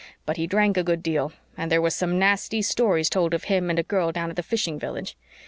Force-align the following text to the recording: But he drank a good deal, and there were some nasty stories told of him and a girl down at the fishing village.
But 0.25 0.37
he 0.37 0.47
drank 0.47 0.77
a 0.77 0.83
good 0.83 1.03
deal, 1.03 1.31
and 1.55 1.71
there 1.71 1.79
were 1.79 1.91
some 1.91 2.17
nasty 2.17 2.63
stories 2.63 3.07
told 3.07 3.35
of 3.35 3.43
him 3.43 3.69
and 3.69 3.77
a 3.77 3.83
girl 3.83 4.11
down 4.11 4.31
at 4.31 4.35
the 4.35 4.41
fishing 4.41 4.79
village. 4.79 5.15